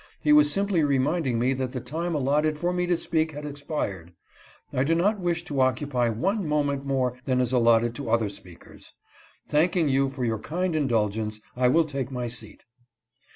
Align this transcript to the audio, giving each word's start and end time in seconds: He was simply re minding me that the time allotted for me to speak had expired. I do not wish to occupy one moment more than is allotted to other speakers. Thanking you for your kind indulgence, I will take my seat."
He 0.19 0.33
was 0.33 0.51
simply 0.51 0.83
re 0.83 0.97
minding 0.97 1.37
me 1.37 1.53
that 1.53 1.73
the 1.73 1.79
time 1.79 2.15
allotted 2.15 2.57
for 2.57 2.73
me 2.73 2.87
to 2.87 2.97
speak 2.97 3.33
had 3.33 3.45
expired. 3.45 4.13
I 4.73 4.83
do 4.83 4.95
not 4.95 5.19
wish 5.19 5.45
to 5.45 5.61
occupy 5.61 6.09
one 6.09 6.43
moment 6.47 6.87
more 6.87 7.19
than 7.25 7.39
is 7.39 7.53
allotted 7.53 7.93
to 7.93 8.09
other 8.09 8.31
speakers. 8.31 8.93
Thanking 9.47 9.89
you 9.89 10.09
for 10.09 10.25
your 10.25 10.39
kind 10.39 10.75
indulgence, 10.75 11.39
I 11.55 11.67
will 11.67 11.85
take 11.85 12.09
my 12.11 12.27
seat." 12.27 12.65